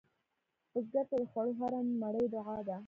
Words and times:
بزګر 0.71 1.05
ته 1.09 1.15
د 1.21 1.23
خوړو 1.31 1.53
هره 1.59 1.79
مړۍ 2.01 2.25
دعا 2.35 2.57
ده 2.67 2.77